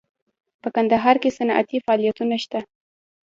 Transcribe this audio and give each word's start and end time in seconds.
په 0.61 0.67
کندهار 0.75 1.15
کې 1.21 1.35
صنعتي 1.37 1.77
فعالیتونه 1.85 2.35
شته 2.43 2.59